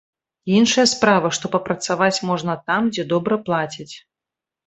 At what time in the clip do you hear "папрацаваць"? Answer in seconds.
1.57-2.23